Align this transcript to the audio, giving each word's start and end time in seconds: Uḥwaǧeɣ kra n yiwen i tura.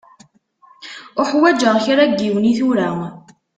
Uḥwaǧeɣ 1.21 1.75
kra 1.85 2.03
n 2.05 2.13
yiwen 2.21 2.49
i 2.51 2.53
tura. 2.57 2.89